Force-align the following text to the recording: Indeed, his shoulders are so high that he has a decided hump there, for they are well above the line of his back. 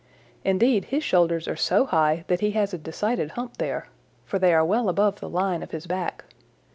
Indeed, 0.43 0.85
his 0.85 1.03
shoulders 1.03 1.47
are 1.47 1.55
so 1.55 1.85
high 1.85 2.23
that 2.27 2.39
he 2.39 2.53
has 2.57 2.73
a 2.73 2.79
decided 2.79 3.33
hump 3.37 3.57
there, 3.57 3.89
for 4.25 4.39
they 4.39 4.51
are 4.51 4.65
well 4.65 4.89
above 4.89 5.19
the 5.19 5.29
line 5.29 5.61
of 5.61 5.69
his 5.69 5.85
back. 5.85 6.23